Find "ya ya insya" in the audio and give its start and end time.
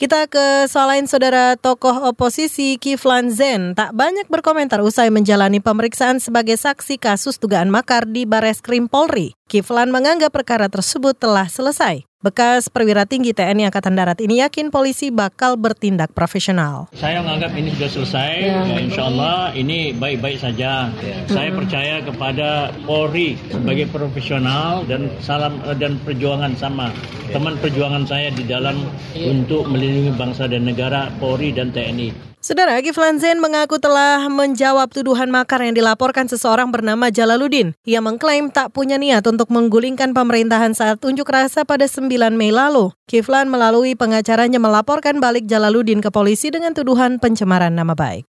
18.44-19.08